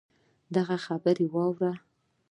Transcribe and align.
دغـه 0.53 0.77
خبـرې 0.85 1.25
اورې 1.35 1.71